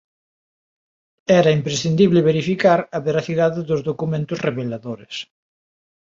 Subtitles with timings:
[1.41, 5.15] Era imprescindible verificar a veracidade dos documentos reveladores.